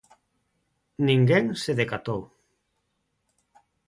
Ninguén 1.07 1.45
se 1.63 1.71
decatou. 1.81 2.21